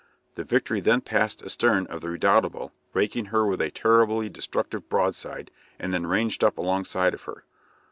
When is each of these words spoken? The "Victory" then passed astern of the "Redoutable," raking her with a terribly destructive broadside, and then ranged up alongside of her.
The 0.33 0.43
"Victory" 0.43 0.79
then 0.81 1.01
passed 1.01 1.43
astern 1.43 1.85
of 1.85 2.01
the 2.01 2.09
"Redoutable," 2.09 2.71
raking 2.91 3.25
her 3.25 3.45
with 3.45 3.61
a 3.61 3.69
terribly 3.69 4.29
destructive 4.29 4.89
broadside, 4.89 5.51
and 5.77 5.93
then 5.93 6.07
ranged 6.07 6.43
up 6.43 6.57
alongside 6.57 7.13
of 7.13 7.25
her. 7.25 7.43